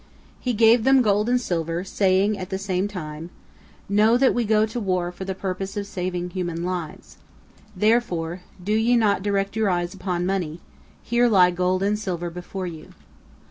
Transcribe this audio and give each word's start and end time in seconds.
He 0.39 0.53
gave 0.53 0.83
them 0.83 1.03
gold 1.03 1.29
and 1.29 1.39
silver, 1.39 1.83
saying 1.83 2.35
at 2.35 2.49
the 2.49 2.57
same 2.57 2.87
time: 2.87 3.29
"Know 3.87 4.17
that 4.17 4.33
we 4.33 4.45
go 4.45 4.65
to 4.65 4.79
war 4.79 5.11
for 5.11 5.25
the 5.25 5.35
purpose 5.35 5.77
of 5.77 5.85
saving 5.85 6.31
human 6.31 6.63
lives. 6.65 7.17
Therefore, 7.75 8.41
do 8.63 8.73
ye 8.73 8.97
not 8.97 9.21
direct 9.21 9.55
your 9.55 9.69
eyes 9.69 9.93
upon 9.93 10.25
money, 10.25 10.59
here 11.03 11.27
lie 11.27 11.51
gold 11.51 11.83
and 11.83 11.99
silver 11.99 12.31
before 12.31 12.65
you." 12.65 12.93